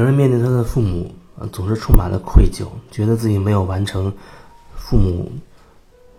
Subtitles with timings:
[0.00, 1.14] 有人面对他的父母，
[1.52, 4.10] 总是充满了愧疚，觉得自己没有完成
[4.74, 5.30] 父母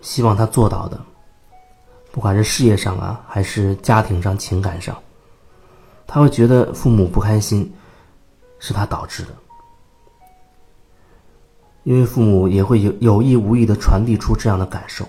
[0.02, 1.02] 希望他做到的，
[2.12, 4.96] 不管是事业上啊，还是家庭上、情感上，
[6.06, 7.74] 他会觉得父母不开心
[8.60, 9.30] 是他导致的，
[11.82, 15.04] 因为父母也会有有意无意的传递出这样的感受。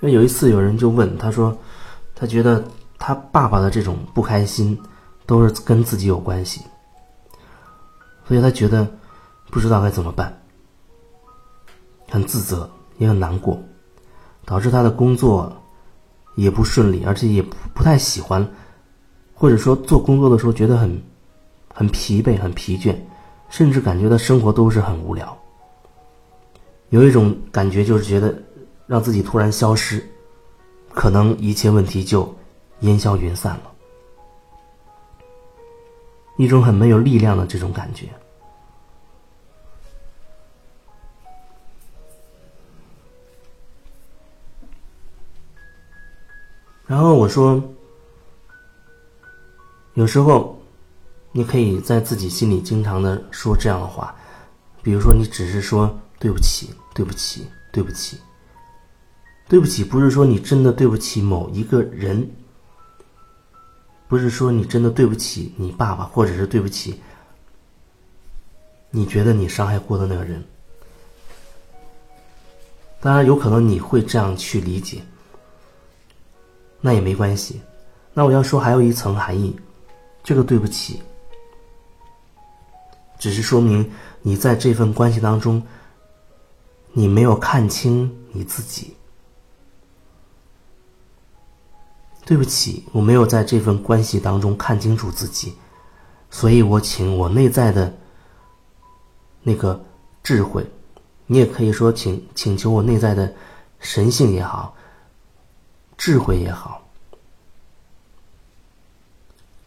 [0.00, 1.56] 那有一次，有人就问他说
[2.14, 2.62] ：“他觉得
[3.00, 4.78] 他爸爸的这种不开心，
[5.26, 6.60] 都是跟自己有关系，
[8.28, 8.86] 所以他觉得
[9.50, 10.40] 不知道该怎么办，
[12.08, 13.58] 很自责，也很难过，
[14.44, 15.52] 导致他的工作
[16.36, 18.48] 也不顺利，而且也不不太喜欢，
[19.34, 21.02] 或者说做工作的时候觉得很
[21.74, 22.94] 很疲惫、很疲倦，
[23.48, 25.36] 甚至感觉到生活都是很无聊。
[26.90, 28.32] 有一种感觉就是觉得。”
[28.90, 30.04] 让自己突然消失，
[30.92, 32.34] 可能一切问题就
[32.80, 33.72] 烟消云散了。
[36.36, 38.08] 一种很没有力量的这种感觉。
[46.86, 47.62] 然后我说，
[49.94, 50.58] 有时候
[51.30, 54.14] 你可以在自己心里经常的说这样的话，
[54.82, 58.18] 比如说你只是说对不起，对不起，对不起。
[59.46, 62.30] 对不起，不是说你真的对不起某一个人，
[64.10, 67.00] 不是说你真的对不起你爸爸，或者是对不起
[68.90, 70.44] 你觉得你伤害过的那个人。
[73.00, 75.00] 当然，有可能你会这样去理解，
[76.80, 77.60] 那也没关系。
[78.12, 79.54] 那我要说，还有一层含义，
[80.24, 81.00] 这个对不起，
[83.16, 83.88] 只是说明
[84.22, 85.62] 你在这份关系当中，
[86.92, 88.92] 你没有看清你自己。
[92.30, 95.52] 对不起，我没有在这份关系当中看清楚自己，
[96.30, 97.92] 所以我请我内在的
[99.42, 99.84] 那个
[100.22, 100.64] 智慧，
[101.26, 103.34] 你也可以说请请求我内在的
[103.80, 104.76] 神性也好，
[105.98, 106.88] 智慧也好，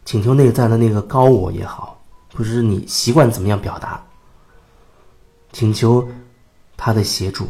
[0.06, 4.02] 请求内在的那个高我也好，不是你习惯怎么样表达，
[5.52, 6.08] 请求
[6.78, 7.46] 他的协助，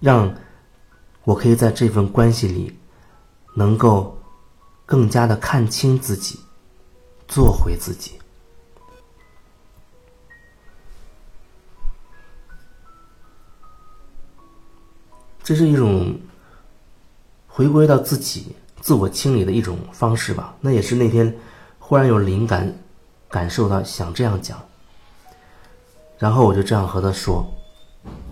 [0.00, 0.34] 让
[1.22, 2.76] 我可以在这份关系里。
[3.54, 4.18] 能够
[4.86, 6.40] 更加的看清自己，
[7.26, 8.18] 做回自己，
[15.42, 16.18] 这是一种
[17.46, 20.54] 回归到自己、自我清理的一种方式吧。
[20.60, 21.36] 那也是那天
[21.78, 22.78] 忽然有灵感，
[23.28, 24.58] 感受到想这样讲，
[26.18, 27.44] 然后我就这样和他说：“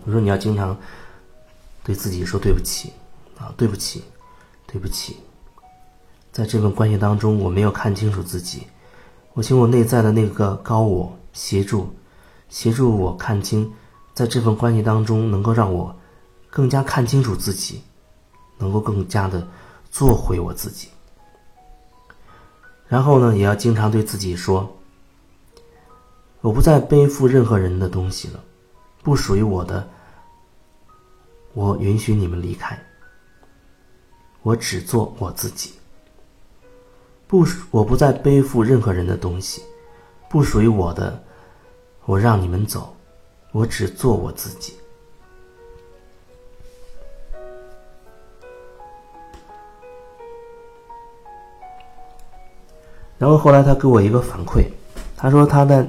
[0.05, 0.79] 我说你要经常
[1.83, 2.93] 对自己说对不起
[3.39, 4.05] 啊，对不起。”
[4.67, 5.17] 对不起，
[6.33, 8.67] 在这份关系当中，我没有看清楚自己。
[9.33, 11.89] 我请我内在的那个高我协助，
[12.49, 13.73] 协助我看清，
[14.15, 15.95] 在这份关系当中，能够让我
[16.51, 17.83] 更加看清楚自己，
[18.59, 19.47] 能够更加的
[19.91, 20.89] 做回我自己。
[22.89, 24.77] 然后呢，也要经常对自己说：
[26.41, 28.41] 我不再背负任何人的东西了，
[29.03, 29.89] 不属于我的，
[31.53, 32.79] 我允许你们离开。
[34.47, 35.73] 我只做我自己，
[37.27, 39.61] 不，我不再背负任何人的东西，
[40.31, 41.21] 不属于我的，
[42.05, 42.95] 我让你们走，
[43.51, 44.75] 我只做我自己。
[53.19, 54.65] 然后后来他给我一个反馈，
[55.17, 55.85] 他说他在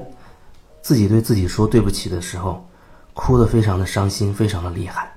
[0.81, 2.67] 自己对自己说对不起的时候，
[3.13, 5.15] 哭得非常的伤心，非常的厉害，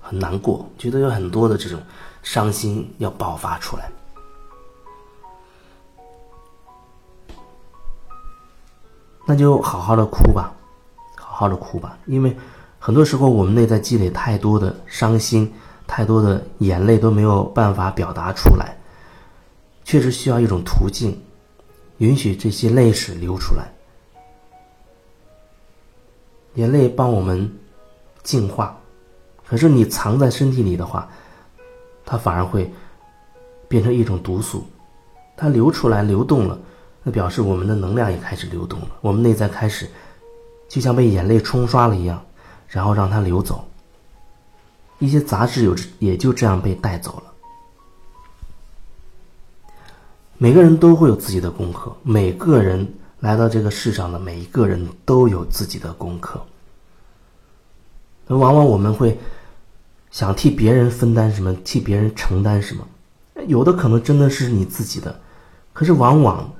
[0.00, 1.80] 很难过，觉得有很多的这种。
[2.26, 3.88] 伤心要爆发出来，
[9.24, 10.52] 那就好好的哭吧，
[11.14, 11.96] 好好的哭吧。
[12.06, 12.36] 因为
[12.80, 15.54] 很多时候我们内在积累太多的伤心，
[15.86, 18.76] 太多的眼泪都没有办法表达出来，
[19.84, 21.16] 确实需要一种途径，
[21.98, 23.72] 允许这些泪水流出来。
[26.54, 27.56] 眼泪帮我们
[28.24, 28.76] 净化，
[29.46, 31.08] 可是你藏在身体里的话。
[32.08, 32.72] 它反而会
[33.66, 34.64] 变成一种毒素，
[35.36, 36.56] 它流出来、流动了，
[37.02, 39.90] 那表示我们的能量也开始流动了，我们内在开始
[40.68, 42.24] 就像被眼泪冲刷了一样，
[42.68, 43.64] 然后让它流走，
[45.00, 47.32] 一些杂质有也就这样被带走了。
[50.38, 52.86] 每个人都会有自己的功课，每个人
[53.18, 56.40] 来到这个世上的每一个人都有自己的功课，
[58.28, 59.18] 那往往我们会。
[60.16, 62.88] 想替别人分担什么，替别人承担什么，
[63.48, 65.20] 有的可能真的是你自己的
[65.74, 66.50] 可是往往，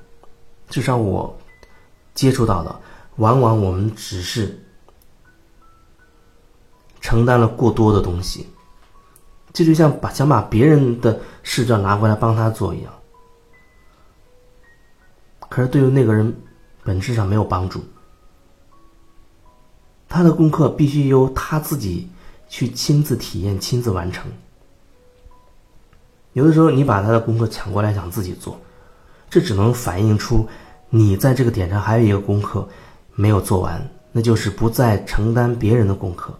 [0.69, 1.35] 至少我
[2.13, 2.79] 接触到的，
[3.15, 4.63] 往往我们只是
[7.01, 8.45] 承担了过多的东西，
[9.51, 12.93] 这就像把想把别人的试卷拿过来帮他做一样，
[15.49, 16.31] 可是对于那个人
[16.83, 17.83] 本质上没有帮助。
[20.07, 22.07] 他的功课必须由他自己
[22.47, 24.31] 去亲自体验、亲自完成。
[26.33, 28.59] 有的时候，你把他的功课抢过来想自己做，
[29.29, 30.47] 这只能反映出
[30.89, 32.67] 你在这个点上还有一个功课
[33.15, 36.37] 没有做完，那就是不再承担别人的功课。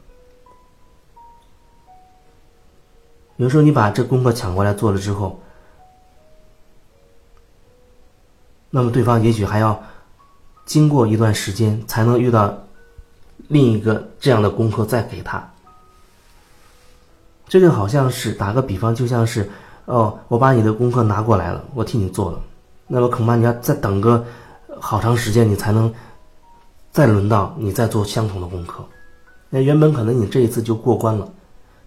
[3.38, 5.40] 有时候，你把这功课抢过来做了之后，
[8.70, 9.84] 那么对方也许还要
[10.66, 12.56] 经过一段时间才能遇到
[13.48, 15.52] 另一个这样的功课再给他。
[17.48, 19.50] 这就好像是打个比方，就像是。
[19.86, 22.42] 哦，我把你的功课拿过来了，我替你做了，
[22.88, 24.22] 那么恐怕你要再等个
[24.82, 25.94] 好长时间，你才能
[26.92, 28.84] 再轮到你再做相同的功课。
[29.50, 31.32] 那原本可能你这一次就过关了，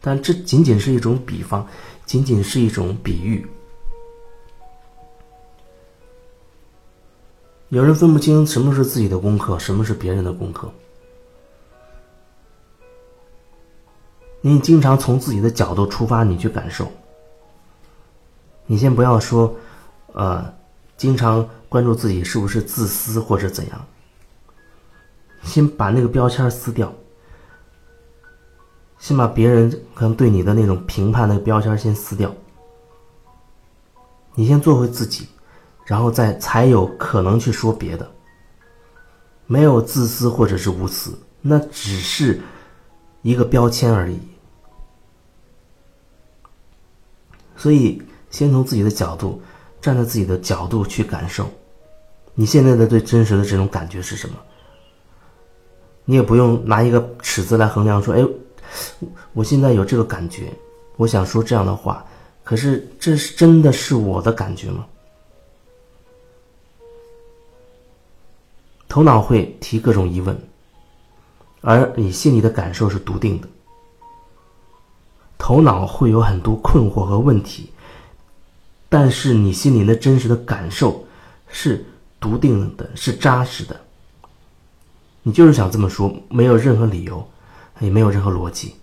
[0.01, 1.69] 但这仅仅是一种比方，
[2.07, 3.47] 仅仅是一种比喻。
[7.69, 10.73] 有人分不清什么是自己的功课，什么是别人的功课。
[14.41, 16.91] 你经常从自己的角度出发，你去感受。
[18.67, 19.55] 你先不要说，
[20.13, 20.55] 呃，
[20.97, 23.87] 经常关注自己是不是自私或者怎样。
[25.43, 26.93] 先把那个标签撕掉，
[28.99, 32.35] 先把别人可能对你的那种评判的标签先撕掉。
[34.35, 35.27] 你先做回自己，
[35.85, 38.11] 然后再才有可能去说别的。
[39.47, 42.41] 没有自私或者是无私，那只是
[43.23, 44.19] 一个标签而已。
[47.61, 48.03] 所以。
[48.31, 49.43] 先从自己的角度，
[49.81, 51.51] 站在自己的角度去感受，
[52.33, 54.37] 你现在的最真实的这种感觉是什么？
[56.05, 58.25] 你也不用拿一个尺子来衡量，说，哎，
[59.33, 60.53] 我现在有这个感觉，
[60.97, 62.07] 我想说这样的话，
[62.45, 64.87] 可是这是真的是我的感觉吗？
[68.89, 70.41] 头脑会提各种疑问，
[71.63, 73.49] 而你心里的感受是笃定的。
[75.41, 77.73] 头脑会有很多困惑和问题。
[78.89, 81.07] 但是你心里的真实的感受
[81.49, 81.85] 是
[82.21, 83.81] 笃定的，是扎实的。
[85.23, 87.27] 你就是想这么说，没有任何理由，
[87.79, 88.75] 也没有任何逻辑。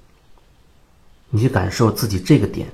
[1.29, 2.67] 你去感受自己这个点。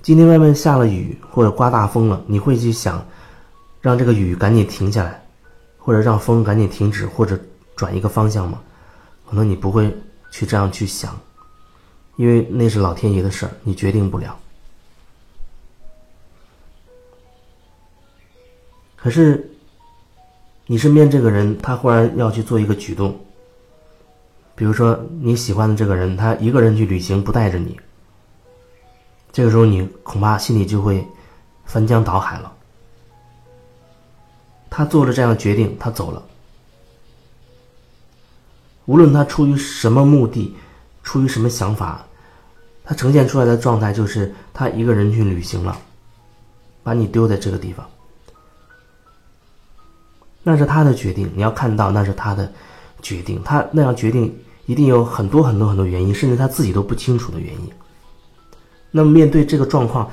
[0.00, 3.06] 今天外面下了雨或者刮大风了，你会去想
[3.80, 5.22] 让这个雨赶紧停下来，
[5.84, 7.36] 或者让风赶紧停止，或者
[7.74, 8.60] 转一个方向吗？
[9.28, 9.92] 可能你不会
[10.30, 11.18] 去这样去想，
[12.16, 14.38] 因为那是老天爷的事儿，你决定不了。
[18.94, 19.50] 可是，
[20.66, 23.18] 你身边这个人他忽然要去做一个举动，
[24.54, 27.76] 比如说你喜欢的这个人，他一个人去旅行不带着你，
[29.32, 31.04] 这个时候你恐怕心里就会
[31.64, 32.54] 翻江倒海了。
[34.74, 36.22] 他做了这样决定，他走了。
[38.86, 40.56] 无论他出于什么目的，
[41.02, 42.06] 出于什么想法，
[42.82, 45.76] 他呈现出来的状态就是他一个人去旅行了，
[46.82, 47.86] 把你丢在这个地方，
[50.42, 51.30] 那是他的决定。
[51.36, 52.50] 你要看到那是他的
[53.02, 57.70] 决定，他那样决定一定有很多很多很多原因，甚至他自己都不清楚的原因。
[58.90, 60.10] 那么面对这个状况，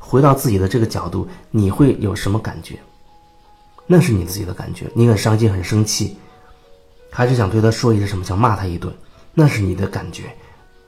[0.00, 2.76] 回到自己的这个角度，你会有什么感觉？
[3.92, 6.16] 那是你自己的感觉，你很伤心，很生气。
[7.10, 8.90] 还是想对他说一些什么，想骂他一顿，
[9.34, 10.34] 那是你的感觉，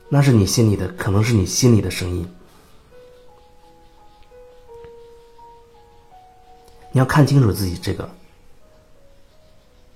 [0.08, 2.26] 那是你心里的，可能是你心里的声音。
[6.92, 8.08] 你要看清楚自己这个，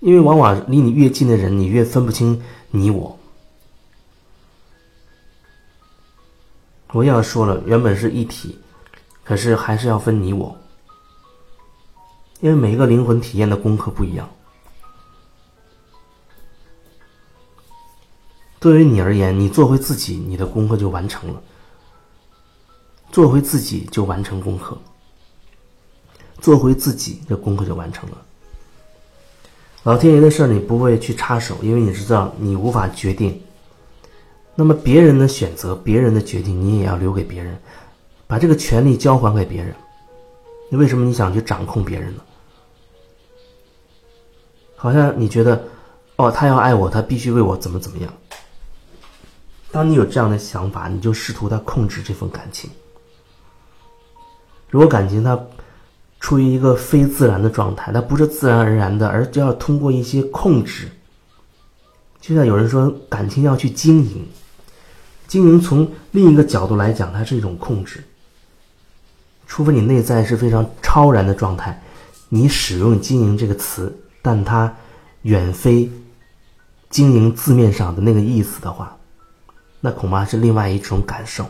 [0.01, 3.19] 因为往往离你越近的人，你越分不清你我。
[6.93, 8.59] 我要说了，原本是一体，
[9.25, 10.55] 可是还是要分你我，
[12.41, 14.29] 因为每一个灵魂体验的功课不一样。
[18.61, 21.43] 对于你而言，你做回自己，你的功课就完成了。
[23.11, 24.77] 做回自己就完成功课，
[26.41, 28.19] 做回自己，这功课就完成了。
[29.85, 33.41] 老天爷的事儿你不会去插手，因为你知道你无法决定。
[34.55, 37.59] 那么别人的选择，别人的决定，你也要留给别人，
[38.27, 39.75] 把这个权利交还给别人。
[40.69, 42.23] 你为什么你想去掌控别人呢？
[44.79, 45.61] 好像你觉得，
[46.17, 48.11] 哦，他要爱我，他必须为我怎么怎么样。
[49.73, 52.71] 当你有这样的想法，你就试图在控制这份感情。
[54.71, 55.39] 如果感情它
[56.21, 60.89] 处于一个非自然的状态，它不是自然而然的，而就要通过一些控制。
[62.21, 64.27] 就像有人说，感情要去经营，
[65.27, 68.03] 经营从另一个角度来讲，它是一种控制。
[69.47, 71.83] 除非你内在是非常超然的状态，
[72.29, 73.95] 你使用“经营”这个词，
[74.29, 74.77] 但它
[75.23, 75.91] 远非
[76.91, 78.95] 经营字面上的那个意思的话，
[79.81, 81.47] 那恐怕是另外一种感受。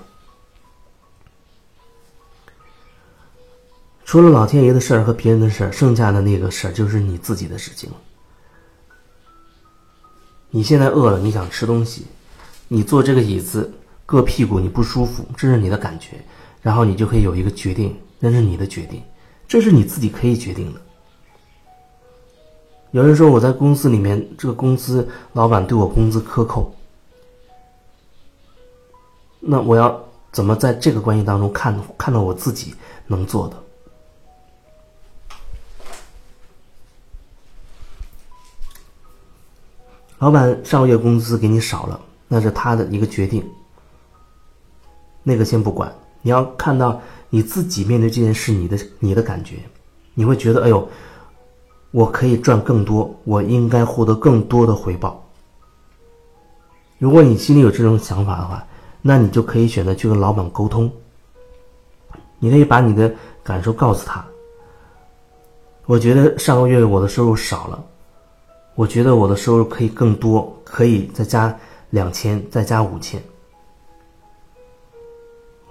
[4.05, 7.91] 除了老天爷的事儿和别人的事儿，剩下的那个事儿就是你自己的事情。
[10.51, 12.07] 你现在饿了，你想吃东西，
[12.69, 13.73] 你坐这个椅子
[14.07, 16.25] 硌屁股，你不舒服，这是你的感觉，
[16.63, 19.03] 然后你就可以有一个决定，那是你的决定，
[19.49, 20.81] 这是你自己可以决定的。
[22.92, 26.75] 有人说我在公司里面，这个公司老板对我工资克扣，
[29.40, 32.75] 那我要怎么在这个关系当中看看到我自己
[33.07, 33.57] 能做的？
[40.18, 43.47] 老板上个月工资给你少了，那是他的一个决定。
[45.23, 49.57] 那个先不管，你要看到你自己面对这件事，你的你的感觉，
[50.14, 50.88] 你会觉得，哎呦，
[51.90, 55.25] 我可以赚更多，我应该获得更多的回报。
[56.99, 58.66] 如果你心里有这种想法的话，
[59.00, 60.90] 那你就可以选择去跟老板沟通。
[62.38, 64.25] 你可以把你的感受告诉他。
[65.87, 67.85] 我觉得上个月我的收入少了。
[68.75, 71.57] 我觉得我的收入可以更多，可以再加
[71.90, 73.21] 两千，再加五千。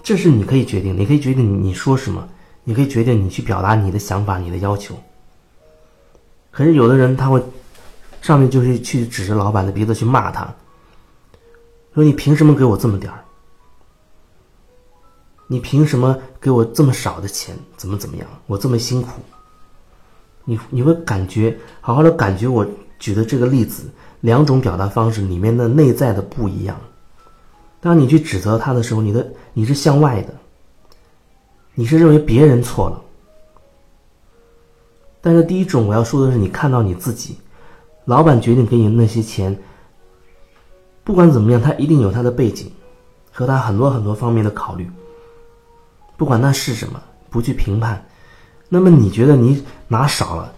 [0.01, 2.27] 这是你可以决定，你可以决定你说什么，
[2.63, 4.95] 你可以决定你去表达你的想法、你的要求。
[6.57, 7.39] 可是有的人他会
[8.19, 10.51] 上面就是去指着老板的鼻子去骂他，
[11.93, 13.23] 说你凭什么给我这么点儿？
[15.45, 17.55] 你凭什么给我这么少的钱？
[17.75, 18.27] 怎么怎么样？
[18.47, 19.21] 我这么辛苦，
[20.45, 22.65] 你你会感觉好好的感觉我。
[22.97, 23.83] 举的这个例子，
[24.21, 26.75] 两种表达方式里面的内在的不一样。
[27.79, 30.33] 当你去指责他的时候，你的你是向外的，
[31.75, 32.99] 你是认为别人错了。
[35.27, 37.35] 但是第一种我要说的是，你看到你自己，
[38.05, 39.53] 老板决定给你那些钱，
[41.03, 42.71] 不管怎么样，他一定有他的背景，
[43.33, 44.89] 和他很多很多方面的考虑。
[46.15, 48.07] 不管那是什么，不去评判。
[48.69, 50.53] 那么你觉得你拿少了？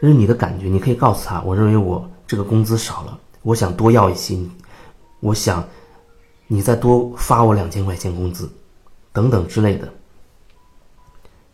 [0.00, 4.36] 这是你的感觉，你可以告诉他，我认为我这个工资少了，我想多要一些，
[5.20, 5.64] 我想
[6.48, 8.50] 你再多发我两千块钱工资，
[9.12, 9.88] 等等之类的。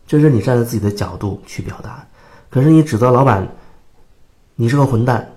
[0.07, 2.03] 这是你站在自己的角度去表达。
[2.55, 3.45] 可是你指责老板，
[4.55, 5.29] 你是个混蛋，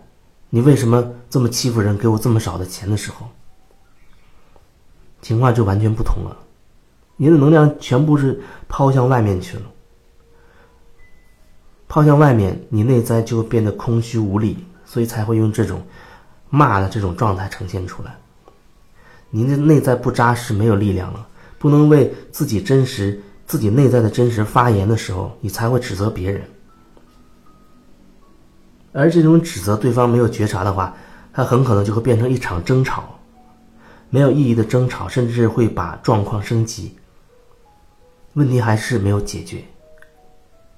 [0.51, 3.27] 你为什么这么欺负人，给我这么少的钱的时候，
[5.21, 6.37] 情况就完全不同了，
[7.17, 9.63] 您的能量全部是抛向外面去了。
[11.89, 15.83] 抛向外面，你内在就变得空虚无力，所以才会用这种
[16.51, 18.17] 骂的这种状态呈现出来。
[19.31, 21.27] 您的内在不扎实，没有力量了，
[21.59, 26.49] 不能为自己真实、自己内在的真实发言的时候，你才会指责别人。
[28.92, 30.97] 而这种指责对方没有觉察的话，
[31.33, 33.18] 他很可能就会变成一场争吵，
[34.11, 36.97] 没有意义的争吵，甚至会把状况升级。
[38.35, 39.64] 问题还是没有解决。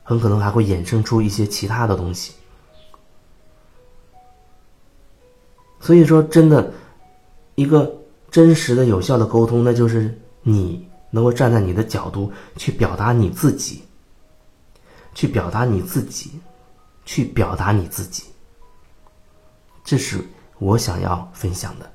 [0.03, 2.33] 很可能还会衍生出一些其他的东西，
[5.79, 6.73] 所以说，真的，
[7.55, 7.95] 一个
[8.29, 10.13] 真实的、有效的沟通，那就是
[10.43, 13.85] 你能够站在你的角度去表达你自己，
[15.15, 16.41] 去表达你自己，
[17.11, 18.27] 去表达你自己，
[19.83, 20.25] 这是
[20.61, 21.93] 我想要分享的。